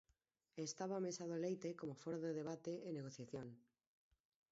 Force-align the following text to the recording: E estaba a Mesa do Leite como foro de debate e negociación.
E 0.59 0.61
estaba 0.69 0.93
a 0.95 1.03
Mesa 1.07 1.23
do 1.31 1.37
Leite 1.45 1.69
como 1.79 1.99
foro 2.03 2.17
de 2.25 2.31
debate 2.39 2.73
e 2.87 2.89
negociación. 2.97 3.47